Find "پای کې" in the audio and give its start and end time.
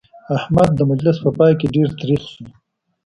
1.37-1.67